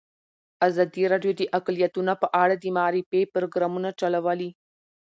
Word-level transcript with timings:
ازادي 0.67 1.03
راډیو 1.13 1.33
د 1.37 1.41
اقلیتونه 1.57 2.13
په 2.21 2.27
اړه 2.43 2.55
د 2.57 2.65
معارفې 2.75 3.21
پروګرامونه 3.33 3.89
چلولي. 3.99 4.49